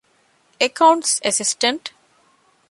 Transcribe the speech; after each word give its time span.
އެކައުންޓްސް 0.59 1.15
އެސިސްޓަންޓް 1.23 1.87